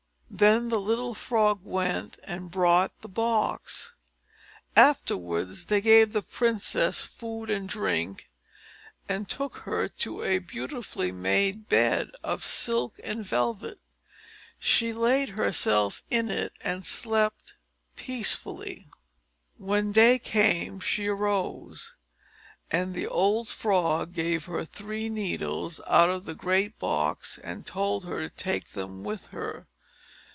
[0.33, 3.91] Then the little frog went and brought the box.
[4.77, 8.29] Afterwards they gave the princess food and drink,
[9.09, 13.81] and took her to a beautifully made bed, all of silk and velvet;
[14.57, 17.55] she laid herself in it, and slept
[17.97, 18.87] peacefully.
[19.57, 21.97] When day came she arose,
[22.71, 28.05] and the old frog gave her three needles out of the great box, and told
[28.05, 29.67] her to take them with her.